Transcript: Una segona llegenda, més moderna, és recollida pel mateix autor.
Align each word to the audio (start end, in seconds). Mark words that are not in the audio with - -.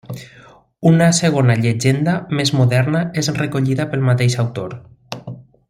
Una 0.91 1.09
segona 1.17 1.57
llegenda, 1.65 2.15
més 2.39 2.53
moderna, 2.61 3.03
és 3.23 3.31
recollida 3.37 3.87
pel 3.93 4.07
mateix 4.09 4.39
autor. 4.47 4.79